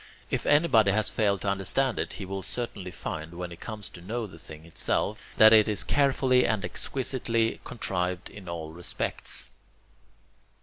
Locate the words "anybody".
0.47-0.89